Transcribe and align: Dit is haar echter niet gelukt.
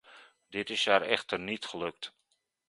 Dit 0.49 0.69
is 0.69 0.85
haar 0.85 1.01
echter 1.01 1.39
niet 1.39 1.65
gelukt. 1.65 2.13